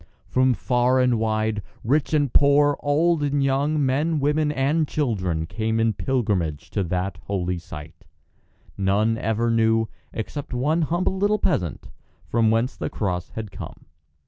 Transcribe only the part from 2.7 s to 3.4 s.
old